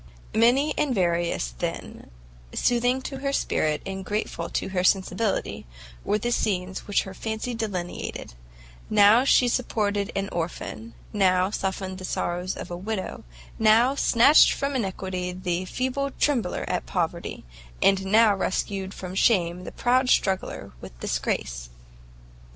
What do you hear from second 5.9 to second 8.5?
were the scenes which her fancy delineated;